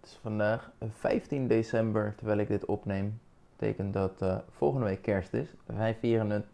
[0.00, 3.20] Het is vandaag 15 december terwijl ik dit opneem.
[3.56, 5.48] Betekent dat uh, volgende week kerst is.
[5.66, 6.46] Wij vieren het.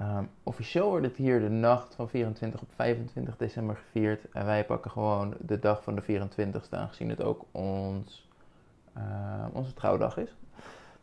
[0.00, 4.30] Um, officieel wordt het hier de nacht van 24 op 25 december gevierd.
[4.32, 8.28] En wij pakken gewoon de dag van de 24ste, aangezien het ook ons,
[8.96, 10.36] uh, onze trouwdag is.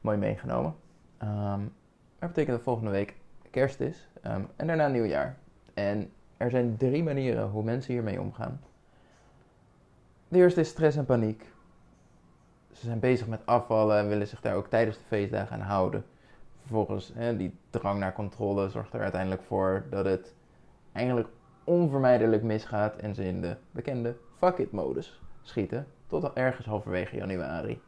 [0.02, 0.75] Mooi meegenomen.
[1.23, 1.73] Um,
[2.20, 3.16] dat betekent dat volgende week
[3.52, 4.07] kerst is.
[4.21, 5.38] En daarna nieuwjaar.
[5.73, 8.59] En er zijn drie manieren hoe mensen hiermee omgaan.
[10.28, 11.54] De eerste is stress en paniek.
[12.71, 16.06] Ze zijn bezig met afvallen en willen zich daar ook tijdens de feestdagen aan houden.
[16.60, 20.33] Vervolgens, hè, die drang naar controle zorgt er uiteindelijk voor dat het
[20.92, 21.28] eigenlijk
[21.64, 27.82] onvermijdelijk misgaat en ze in de bekende fuck it modus schieten tot ergens halverwege januari.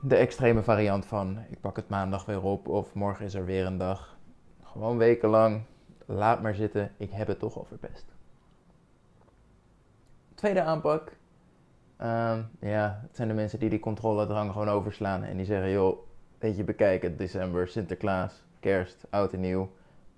[0.00, 3.66] De extreme variant van ik pak het maandag weer op of morgen is er weer
[3.66, 4.16] een dag.
[4.62, 5.62] Gewoon wekenlang,
[6.04, 8.15] laat maar zitten, ik heb het toch al verpest.
[10.36, 11.12] Tweede aanpak.
[12.00, 15.22] Uh, ja, het zijn de mensen die die controledrang gewoon overslaan.
[15.22, 15.98] En die zeggen, joh,
[16.38, 17.18] weet je, bekijk het.
[17.18, 19.70] December, Sinterklaas, kerst, oud en nieuw.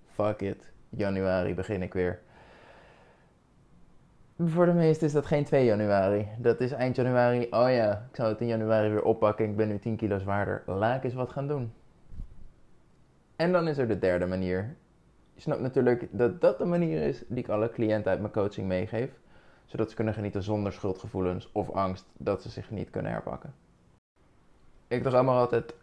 [0.06, 0.72] Fuck it.
[0.88, 2.20] Januari begin ik weer.
[4.38, 6.28] Voor de meesten is dat geen 2 januari.
[6.38, 7.46] Dat is eind januari.
[7.50, 9.44] Oh ja, ik zou het in januari weer oppakken.
[9.44, 10.62] Ik ben nu 10 kilo zwaarder.
[10.66, 11.72] Laat ik eens wat gaan doen.
[13.36, 14.76] En dan is er de derde manier.
[15.34, 18.66] Je snapt natuurlijk dat dat de manier is die ik alle cliënten uit mijn coaching
[18.66, 19.10] meegeef
[19.68, 23.54] zodat ze kunnen genieten zonder schuldgevoelens of angst dat ze zich niet kunnen herpakken.
[24.88, 25.74] Ik er allemaal altijd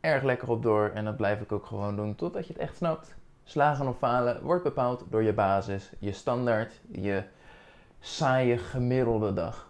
[0.00, 2.76] erg lekker op door en dat blijf ik ook gewoon doen totdat je het echt
[2.76, 3.14] snapt.
[3.44, 7.22] Slagen of falen wordt bepaald door je basis, je standaard, je
[8.00, 9.68] saaie gemiddelde dag.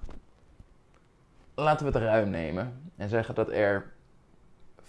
[1.55, 3.93] Laten we het ruim nemen en zeggen dat er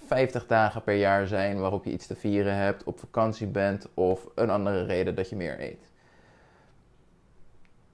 [0.06, 4.28] 50 dagen per jaar zijn waarop je iets te vieren hebt, op vakantie bent of
[4.36, 5.91] een andere reden dat je meer eet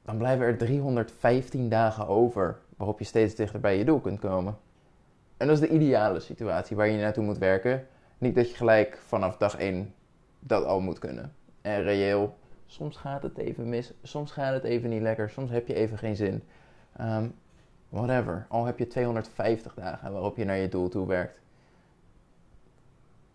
[0.07, 4.57] dan blijven er 315 dagen over waarop je steeds dichter bij je doel kunt komen.
[5.37, 7.87] En dat is de ideale situatie waar je naartoe moet werken.
[8.17, 9.93] Niet dat je gelijk vanaf dag 1
[10.39, 11.33] dat al moet kunnen.
[11.61, 15.67] En reëel, soms gaat het even mis, soms gaat het even niet lekker, soms heb
[15.67, 16.43] je even geen zin.
[17.01, 17.35] Um,
[17.89, 18.45] whatever.
[18.49, 21.41] Al heb je 250 dagen waarop je naar je doel toe werkt.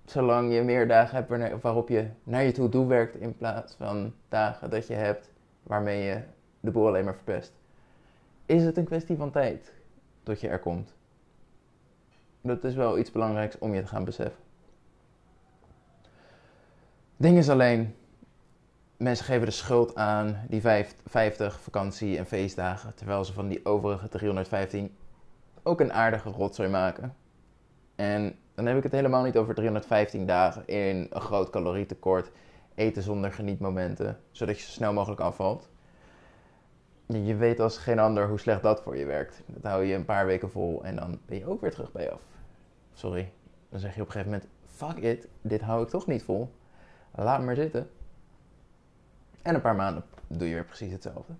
[0.04, 4.70] Zolang je meer dagen hebt waarop je naar je doel werkt in plaats van dagen
[4.70, 5.30] dat je hebt
[5.62, 6.20] waarmee je
[6.62, 7.52] de boel alleen maar verpest.
[8.46, 9.72] Is het een kwestie van tijd
[10.22, 10.94] tot je er komt?
[12.40, 14.42] Dat is wel iets belangrijks om je te gaan beseffen.
[17.16, 17.94] Ding is alleen,
[18.96, 20.60] mensen geven de schuld aan die
[21.06, 24.96] 50 vakantie- en feestdagen, terwijl ze van die overige 315
[25.62, 27.14] ook een aardige rotzooi maken.
[27.94, 32.30] En dan heb ik het helemaal niet over 315 dagen in een groot calorietekort,
[32.74, 35.71] eten zonder genietmomenten, zodat je zo snel mogelijk afvalt
[37.14, 39.42] je weet als geen ander hoe slecht dat voor je werkt.
[39.46, 42.02] Dat hou je een paar weken vol en dan ben je ook weer terug bij
[42.02, 42.20] je af.
[42.92, 43.32] Sorry.
[43.68, 46.52] Dan zeg je op een gegeven moment: fuck it, dit hou ik toch niet vol.
[47.14, 47.90] Laat maar zitten.
[49.42, 51.32] En een paar maanden doe je weer precies hetzelfde.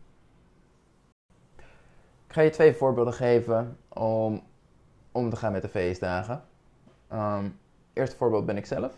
[2.27, 4.43] Ik ga je twee voorbeelden geven om
[5.13, 6.43] om te gaan met de feestdagen.
[7.13, 7.59] Um,
[7.93, 8.95] eerste voorbeeld ben ik zelf.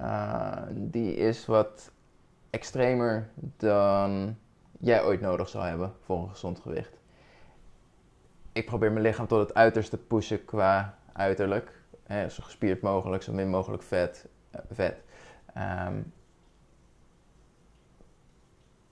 [0.00, 1.92] Uh, die is wat
[2.50, 4.36] extremer dan
[4.82, 6.98] jij ooit nodig zou hebben voor een gezond gewicht.
[8.52, 11.80] Ik probeer mijn lichaam tot het uiterste te pushen qua uiterlijk.
[12.02, 14.28] Hè, zo gespierd mogelijk, zo min mogelijk vet.
[14.54, 15.02] Uh, vet.
[15.86, 16.12] Um,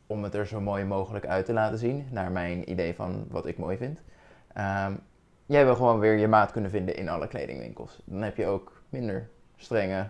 [0.06, 3.47] om het er zo mooi mogelijk uit te laten zien, naar mijn idee van wat
[3.47, 4.03] ik mooi vind.
[4.57, 5.01] Um,
[5.47, 8.03] jij wil gewoon weer je maat kunnen vinden in alle kledingwinkels.
[8.05, 10.09] Dan heb je ook minder strenge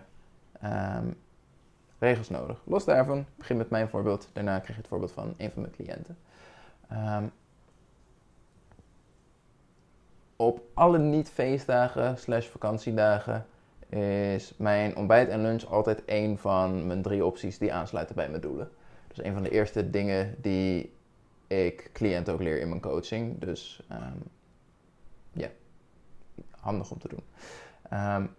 [0.63, 1.15] um,
[2.01, 2.61] regels nodig.
[2.63, 4.29] Los daarvan, begin met mijn voorbeeld.
[4.33, 6.17] Daarna krijg je het voorbeeld van een van mijn cliënten.
[6.91, 7.31] Um,
[10.35, 13.45] op alle niet-feestdagen slash vakantiedagen
[13.89, 18.41] is mijn ontbijt en lunch altijd een van mijn drie opties die aansluiten bij mijn
[18.41, 18.71] doelen.
[19.07, 20.93] Dus een van de eerste dingen die
[21.47, 23.39] ik cliënten ook leer in mijn coaching.
[23.39, 24.23] Dus um,
[25.31, 25.47] ja,
[26.59, 27.23] handig om te doen.
[27.93, 28.35] Um,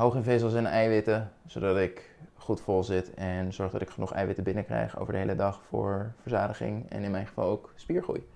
[0.00, 4.12] hoog in vezels en eiwitten, zodat ik goed vol zit en zorg dat ik genoeg
[4.12, 8.28] eiwitten binnenkrijg over de hele dag voor verzadiging en in mijn geval ook spiergroei.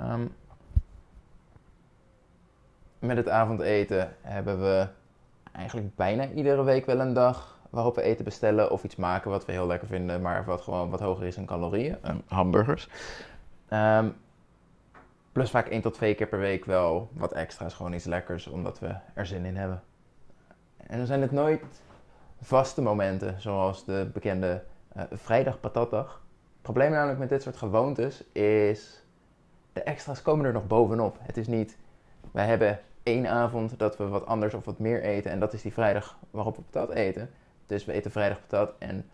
[0.00, 0.34] Um,
[2.98, 4.86] met het avondeten hebben we
[5.52, 9.44] eigenlijk bijna iedere week wel een dag waarop we eten bestellen of iets maken wat
[9.44, 11.96] we heel lekker vinden, maar wat gewoon wat hoger is in calorieën.
[12.06, 12.88] Um, hamburgers.
[13.72, 14.16] Um,
[15.32, 18.78] plus vaak één tot twee keer per week wel wat extra's, gewoon iets lekkers, omdat
[18.78, 19.82] we er zin in hebben.
[20.86, 21.62] En dan zijn het nooit
[22.40, 24.62] vaste momenten, zoals de bekende
[24.96, 26.22] uh, vrijdag patatdag.
[26.52, 29.02] Het probleem namelijk met dit soort gewoontes is
[29.72, 31.18] de extra's komen er nog bovenop.
[31.20, 31.78] Het is niet,
[32.30, 35.30] wij hebben één avond dat we wat anders of wat meer eten.
[35.30, 37.30] En dat is die vrijdag waarop we patat eten.
[37.66, 39.10] Dus we eten vrijdag patat en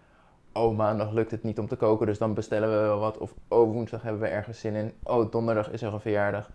[0.52, 3.18] oh maandag lukt het niet om te koken, dus dan bestellen we wel wat.
[3.18, 4.92] Of oh woensdag hebben we ergens zin in.
[5.02, 6.50] Oh donderdag is er een verjaardag.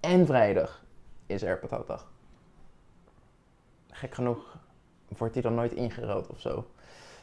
[0.00, 0.84] En vrijdag
[1.26, 2.10] is er patatdag.
[3.92, 4.58] Gek genoeg
[5.08, 6.66] wordt die dan nooit ingeruild of zo.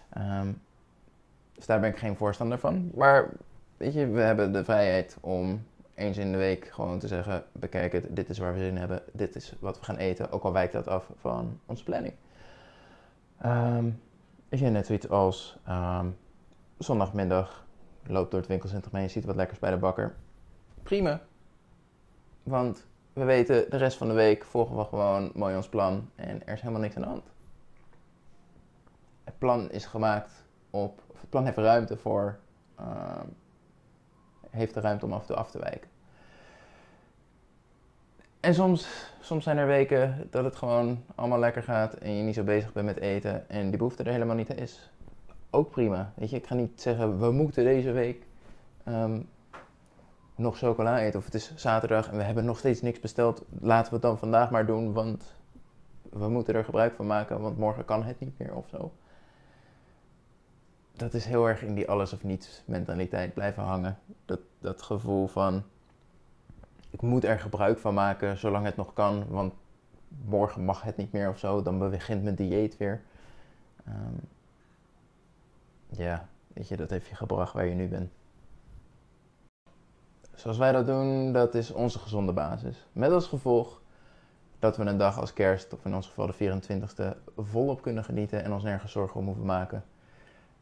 [0.10, 0.52] Ehm,
[1.54, 2.92] dus daar ben ik geen voorstander van.
[2.94, 3.30] Maar
[3.78, 7.92] weet je, we hebben de vrijheid om eens in de week gewoon te zeggen: bekijk
[7.92, 10.32] het, dit is waar we zin in hebben, dit is wat we gaan eten.
[10.32, 12.14] Ook al wijkt dat af van onze planning.
[13.46, 14.02] Um,
[14.50, 16.18] weet je, net zoiets als um,
[16.78, 17.68] zondagmiddag
[18.08, 20.16] loopt door het winkelcentrum en je ziet wat lekkers bij de bakker.
[20.84, 21.22] Prima.
[22.44, 26.48] Want we weten de rest van de week volgen we gewoon mooi ons plan en
[26.48, 27.24] er is helemaal niks aan de hand.
[29.24, 30.32] Het plan is gemaakt
[30.70, 32.40] op, of het plan heeft ruimte voor,
[32.80, 33.22] uh,
[34.50, 35.90] heeft de ruimte om af en toe af te wijken.
[38.40, 42.36] En soms, soms zijn er weken dat het gewoon allemaal lekker gaat en je niet
[42.36, 44.92] zo bezig bent met eten en die behoefte er helemaal niet is.
[45.50, 46.14] Ook prima.
[46.16, 48.24] Weet je, ik ga niet zeggen we moeten deze week
[48.88, 49.30] um,
[50.40, 53.44] nog chocola eten of het is zaterdag en we hebben nog steeds niks besteld.
[53.60, 55.36] Laten we het dan vandaag maar doen, want
[56.10, 58.92] we moeten er gebruik van maken, want morgen kan het niet meer of zo.
[60.92, 63.98] Dat is heel erg in die alles of niets mentaliteit blijven hangen.
[64.26, 65.64] Dat, dat gevoel van
[66.90, 69.54] ik moet er gebruik van maken zolang het nog kan, want
[70.26, 73.02] morgen mag het niet meer of zo, dan begint mijn dieet weer.
[73.88, 74.20] Um,
[75.90, 78.12] ja, weet je, dat heeft je gebracht waar je nu bent.
[80.40, 82.86] Zoals wij dat doen, dat is onze gezonde basis.
[82.92, 83.82] Met als gevolg
[84.60, 88.44] dat we een dag als kerst, of in ons geval de 24e, volop kunnen genieten
[88.44, 89.84] en ons nergens zorgen om hoeven maken.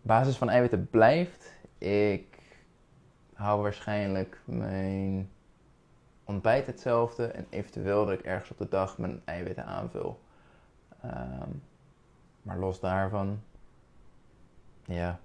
[0.01, 1.53] Basis van eiwitten blijft.
[1.77, 2.37] Ik
[3.33, 5.29] hou waarschijnlijk mijn
[6.23, 10.19] ontbijt hetzelfde en eventueel dat ik ergens op de dag mijn eiwitten aanvul.
[11.05, 11.61] Um,
[12.41, 13.39] maar los daarvan,
[14.85, 15.19] ja,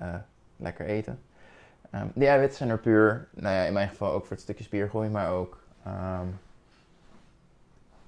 [0.00, 0.14] uh,
[0.56, 1.18] lekker eten.
[1.94, 4.64] Um, die eiwitten zijn er puur, nou ja, in mijn geval ook voor het stukje
[4.64, 5.62] spiergroei, maar ook.
[5.86, 6.38] Um,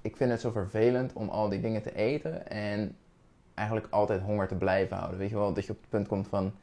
[0.01, 2.95] ik vind het zo vervelend om al die dingen te eten en
[3.53, 5.19] eigenlijk altijd honger te blijven houden.
[5.19, 6.53] Weet je wel, dat je op het punt komt van: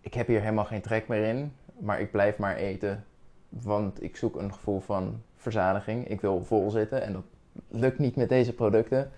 [0.00, 3.04] ik heb hier helemaal geen trek meer in, maar ik blijf maar eten
[3.48, 6.08] want ik zoek een gevoel van verzadiging.
[6.08, 7.24] Ik wil vol zitten en dat
[7.68, 9.10] lukt niet met deze producten.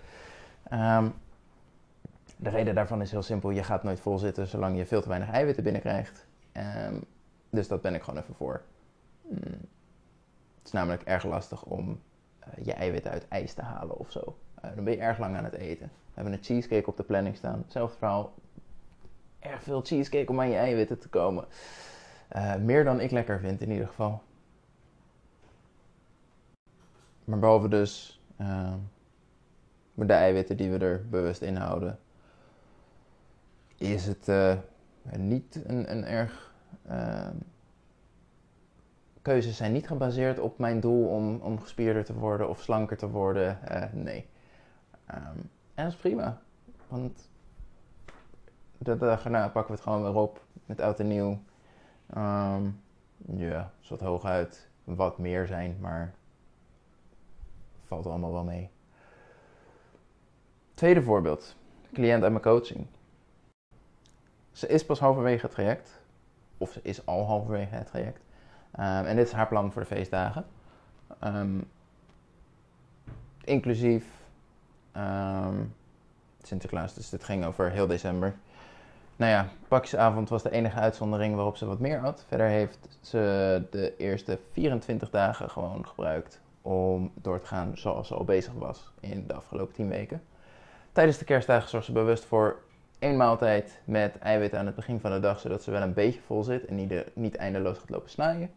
[0.73, 1.15] Um,
[2.37, 3.51] de reden daarvan is heel simpel.
[3.51, 6.27] Je gaat nooit vol zitten zolang je veel te weinig eiwitten binnenkrijgt.
[6.53, 7.05] Um,
[7.51, 8.63] dus dat ben ik gewoon even voor.
[9.23, 9.41] Mm.
[10.59, 12.01] Het is namelijk erg lastig om
[12.41, 14.39] uh, je eiwitten uit ijs te halen of zo.
[14.65, 15.87] Uh, dan ben je erg lang aan het eten.
[15.87, 17.59] We hebben een cheesecake op de planning staan.
[17.59, 18.35] Hetzelfde verhaal.
[19.39, 21.45] Erg veel cheesecake om aan je eiwitten te komen.
[22.37, 24.23] Uh, meer dan ik lekker vind in ieder geval.
[27.25, 28.75] Maar behalve dus uh,
[29.95, 31.99] de eiwitten die we er bewust in houden,
[33.77, 34.29] is het
[35.17, 36.53] niet een, een erg.
[36.91, 37.29] Uh,
[39.23, 43.09] keuzes zijn niet gebaseerd op mijn doel om, om gespierder te worden of slanker te
[43.09, 43.59] worden.
[43.93, 44.29] nee.
[45.15, 46.41] Um, en dat is prima.
[46.89, 47.29] Want
[48.79, 51.39] de dag erna pakken we het gewoon weer op met oud en nieuw.
[52.17, 52.81] Um,
[53.17, 56.15] ja, is wat hooguit wat meer zijn, maar
[57.85, 58.71] valt allemaal wel mee.
[60.75, 61.57] Tweede voorbeeld.
[61.93, 62.87] Cliënt uit mijn coaching.
[64.59, 66.01] Ze is pas halverwege het traject.
[66.57, 68.21] Of ze is al halverwege het traject.
[68.79, 70.47] Um, en dit is haar plan voor de feestdagen.
[71.25, 71.71] Um,
[73.45, 74.05] inclusief
[74.97, 75.75] um,
[76.43, 76.95] Sinterklaas.
[76.95, 78.35] Dus dit ging over heel december.
[79.17, 82.25] Nou ja, pakjesavond was de enige uitzondering waarop ze wat meer had.
[82.29, 88.15] Verder heeft ze de eerste 24 dagen gewoon gebruikt om door te gaan zoals ze
[88.15, 90.23] al bezig was in de afgelopen 10 weken.
[90.93, 92.67] Tijdens de kerstdagen zorgt ze bewust voor
[92.99, 96.21] één maaltijd met eiwitten aan het begin van de dag, zodat ze wel een beetje
[96.21, 98.51] vol zit en niet, de, niet eindeloos gaat lopen snijden.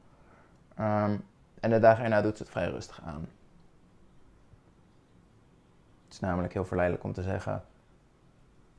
[0.79, 1.24] Um,
[1.60, 3.27] en de dagen erna doet ze het vrij rustig aan.
[6.03, 7.63] Het is namelijk heel verleidelijk om te zeggen: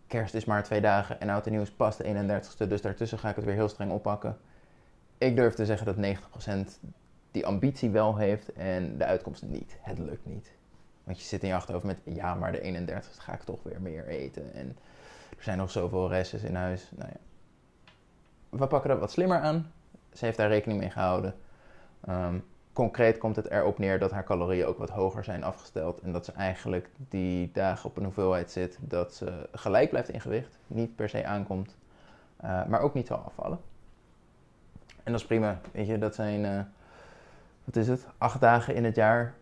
[0.06, 3.18] kerst is maar twee dagen en oud en nieuw is pas de 31ste, dus daartussen
[3.18, 4.38] ga ik het weer heel streng oppakken.
[5.18, 6.18] Ik durf te zeggen dat
[6.76, 6.90] 90%
[7.30, 9.76] die ambitie wel heeft en de uitkomst niet.
[9.80, 10.52] Het lukt niet.
[11.04, 13.80] Want je zit in je achterhoofd met, ja, maar de 31ste ga ik toch weer
[13.80, 14.54] meer eten.
[14.54, 14.76] En
[15.36, 16.90] er zijn nog zoveel restjes in huis.
[16.96, 17.18] Nou ja.
[18.58, 19.72] We pakken dat wat slimmer aan.
[20.12, 21.34] Ze heeft daar rekening mee gehouden.
[22.08, 26.00] Um, concreet komt het erop neer dat haar calorieën ook wat hoger zijn afgesteld.
[26.00, 30.20] En dat ze eigenlijk die dagen op een hoeveelheid zit dat ze gelijk blijft in
[30.20, 30.58] gewicht.
[30.66, 31.76] Niet per se aankomt,
[32.44, 33.58] uh, maar ook niet zal afvallen.
[35.02, 35.60] En dat is prima.
[35.72, 36.60] Weet je, dat zijn uh,
[37.64, 39.34] wat is het, acht dagen in het jaar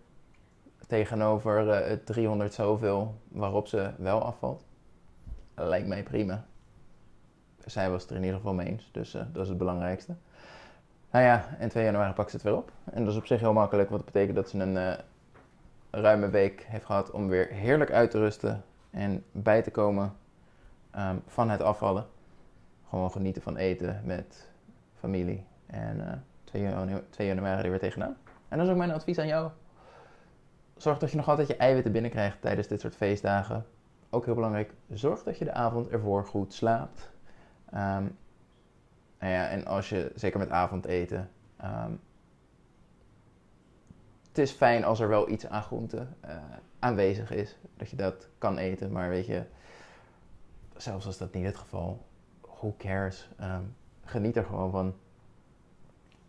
[0.87, 4.65] tegenover uh, het 300 zoveel waarop ze wel afvalt.
[5.69, 6.45] Lijkt mij prima.
[7.65, 10.15] Zij was het er in ieder geval mee eens, dus uh, dat is het belangrijkste.
[11.11, 12.73] Nou ja, en 2 januari pakt ze het weer op.
[12.85, 14.93] En dat is op zich heel makkelijk, dat betekent dat ze een uh,
[15.91, 20.13] ruime week heeft gehad om weer heerlijk uit te rusten en bij te komen
[20.97, 22.07] um, van het afvallen.
[22.89, 24.49] Gewoon genieten van eten met
[24.99, 25.45] familie.
[25.67, 26.13] En uh,
[26.45, 28.17] 2, januari, 2 januari er weer tegenaan.
[28.49, 29.51] En dat is ook mijn advies aan jou.
[30.77, 33.65] Zorg dat je nog altijd je eiwitten binnenkrijgt tijdens dit soort feestdagen.
[34.11, 37.11] Ook heel belangrijk, zorg dat je de avond ervoor goed slaapt.
[37.75, 38.19] Um,
[39.19, 41.31] nou ja, en als je, zeker met avondeten,
[41.65, 42.01] um,
[44.29, 46.37] het is fijn als er wel iets aan groente uh,
[46.79, 47.57] aanwezig is.
[47.77, 49.45] Dat je dat kan eten, maar weet je,
[50.77, 52.07] zelfs als dat niet het geval,
[52.41, 53.29] who cares?
[53.41, 54.95] Um, geniet er gewoon van.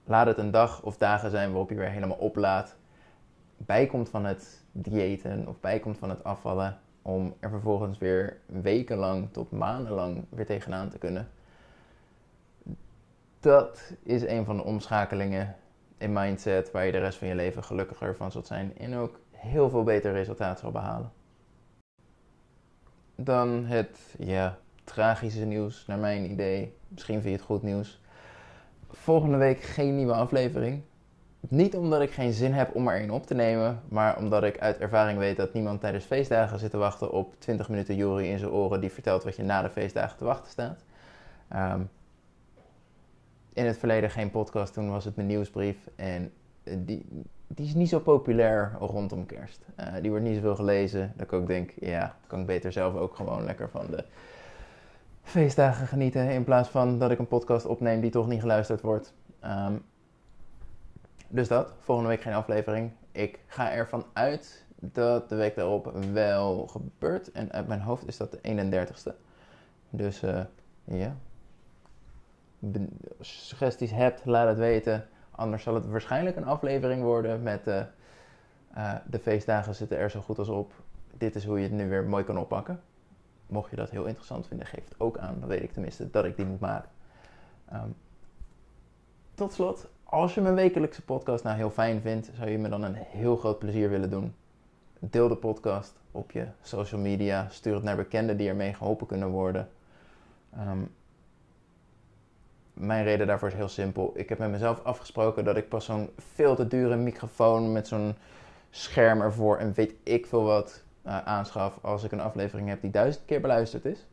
[0.04, 2.78] Laat het een dag of dagen zijn waarop je weer helemaal oplaadt.
[3.58, 6.80] Bijkomt van het diëten of bijkomt van het afvallen.
[7.02, 11.30] Om er vervolgens weer wekenlang tot maandenlang weer tegenaan te kunnen.
[13.40, 15.56] Dat is een van de omschakelingen
[15.98, 18.78] in mindset waar je de rest van je leven gelukkiger van zult zijn.
[18.78, 21.12] En ook heel veel beter resultaat zal behalen.
[23.16, 26.76] Dan het ja, tragische nieuws, naar mijn idee.
[26.88, 28.02] Misschien vind je het goed nieuws.
[28.90, 30.82] Volgende week geen nieuwe aflevering.
[31.48, 34.60] Niet omdat ik geen zin heb om er een op te nemen, maar omdat ik
[34.60, 38.40] uit ervaring weet dat niemand tijdens feestdagen zit te wachten op 20 minuten Jury in
[38.40, 40.84] zijn oren die vertelt wat je na de feestdagen te wachten staat.
[41.56, 41.90] Um,
[43.54, 46.32] in het verleden geen podcast, toen was het mijn nieuwsbrief en
[46.64, 47.06] die,
[47.48, 49.66] die is niet zo populair rondom kerst.
[49.80, 51.14] Uh, die wordt niet zoveel gelezen.
[51.16, 54.04] Dat ik ook denk, ja, kan ik beter zelf ook gewoon lekker van de
[55.22, 56.30] feestdagen genieten.
[56.30, 59.14] In plaats van dat ik een podcast opneem die toch niet geluisterd wordt.
[59.44, 59.84] Um,
[61.32, 62.92] dus dat, volgende week geen aflevering.
[63.12, 67.32] Ik ga ervan uit dat de week daarop wel gebeurt.
[67.32, 69.14] En uit mijn hoofd is dat de 31ste.
[69.90, 70.42] Dus uh,
[70.84, 71.16] ja.
[73.18, 75.08] Als je suggesties hebt, laat het weten.
[75.32, 77.82] Anders zal het waarschijnlijk een aflevering worden met uh,
[78.78, 80.74] uh, de feestdagen zitten er zo goed als op.
[81.18, 82.82] Dit is hoe je het nu weer mooi kan oppakken.
[83.48, 85.40] Mocht je dat heel interessant vinden, geef het ook aan.
[85.40, 86.90] Dan weet ik tenminste dat ik die moet maken.
[87.74, 87.96] Um,
[89.36, 92.84] tot slot, als je mijn wekelijkse podcast nou heel fijn vindt, zou je me dan
[92.84, 94.36] een heel groot plezier willen doen.
[95.00, 97.48] Deel de podcast op je social media.
[97.50, 99.70] Stuur het naar bekenden die ermee geholpen kunnen worden.
[100.58, 100.94] Um,
[102.74, 104.12] mijn reden daarvoor is heel simpel.
[104.16, 108.16] Ik heb met mezelf afgesproken dat ik pas zo'n veel te dure microfoon met zo'n
[108.70, 112.92] scherm ervoor en weet ik veel wat uh, aanschaf als ik een aflevering heb die
[112.92, 114.08] duizend keer beluisterd is.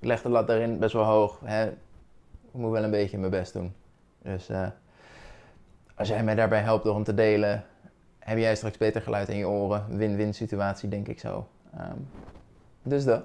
[0.00, 1.40] Ik leg de lat daarin best wel hoog.
[1.44, 1.66] Hè.
[1.66, 3.74] Ik moet wel een beetje mijn best doen.
[4.26, 4.68] Dus uh,
[5.94, 7.64] als jij mij daarbij helpt door hem te delen,
[8.18, 9.96] heb jij straks beter geluid in je oren.
[9.96, 11.48] Win-win situatie, denk ik zo.
[11.80, 12.08] Um,
[12.82, 13.24] dus dat.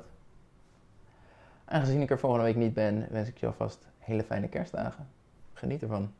[1.65, 5.07] Aangezien ik er volgende week niet ben, wens ik je alvast hele fijne kerstdagen.
[5.53, 6.13] Geniet ervan.